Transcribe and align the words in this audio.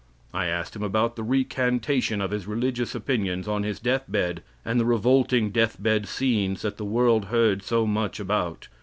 I 0.33 0.47
asked 0.47 0.75
him 0.75 0.81
about 0.81 1.15
the 1.15 1.21
recantation 1.21 2.21
of 2.21 2.31
his 2.31 2.47
religious 2.47 2.95
opinions 2.95 3.47
on 3.47 3.61
his 3.61 3.79
deathbed, 3.79 4.41
and 4.65 4.79
the 4.79 4.85
revolting 4.85 5.51
deathbed 5.51 6.07
scenes 6.07 6.63
that 6.63 6.77
the 6.77 6.83
world 6.85 7.25
heard 7.25 7.61
so 7.61 7.85
much 7.85 8.19
about. 8.19 8.67